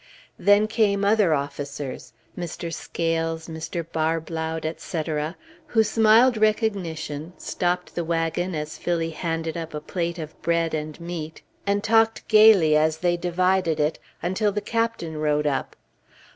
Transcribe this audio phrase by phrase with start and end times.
[0.39, 2.73] Then came other officers; Mr.
[2.73, 3.85] Scales, Mr.
[3.87, 10.41] Barblaud, etc., who smiled recognition, stopped the wagon as Phillie handed up a plate of
[10.41, 15.75] bread and meat, and talked gayly as they divided it, until the Captain rode up.